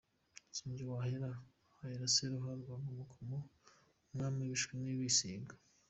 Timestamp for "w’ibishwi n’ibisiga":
4.41-5.53